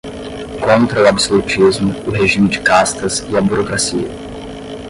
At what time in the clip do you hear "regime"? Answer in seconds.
2.09-2.49